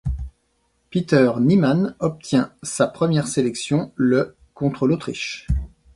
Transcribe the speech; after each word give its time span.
Peter 0.89 1.31
Nymann 1.37 1.95
obtient 1.99 2.51
sa 2.63 2.87
première 2.87 3.27
sélection 3.27 3.91
le 3.95 4.35
contre 4.55 4.87
l'Autriche. 4.87 5.45